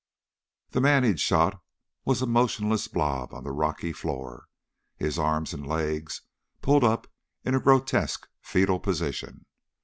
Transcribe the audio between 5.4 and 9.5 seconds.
and legs pulled up in a grotesque fetal position.